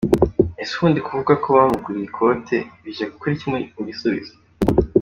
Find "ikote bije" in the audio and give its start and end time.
2.07-3.03